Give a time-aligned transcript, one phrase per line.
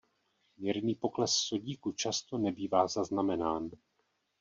[0.57, 3.69] Mírný pokles sodíku často nebývá zaznamenán.